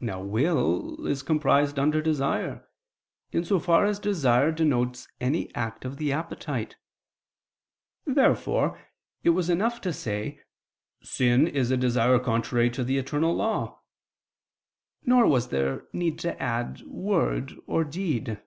Now 0.00 0.20
will 0.22 1.06
is 1.06 1.22
comprised 1.22 1.78
under 1.78 2.02
desire, 2.02 2.68
in 3.32 3.42
so 3.42 3.58
far 3.58 3.86
as 3.86 3.98
desire 3.98 4.52
denotes 4.52 5.08
any 5.18 5.50
act 5.54 5.86
of 5.86 5.96
the 5.96 6.12
appetite. 6.12 6.76
Therefore 8.04 8.78
it 9.24 9.30
was 9.30 9.48
enough 9.48 9.80
to 9.80 9.94
say: 9.94 10.40
"Sin 11.02 11.46
is 11.48 11.70
a 11.70 11.78
desire 11.78 12.18
contrary 12.18 12.68
to 12.68 12.84
the 12.84 12.98
eternal 12.98 13.34
law," 13.34 13.80
nor 15.06 15.26
was 15.26 15.48
there 15.48 15.88
need 15.90 16.18
to 16.18 16.38
add 16.38 16.82
"word" 16.82 17.52
or 17.66 17.82
"deed." 17.82 18.38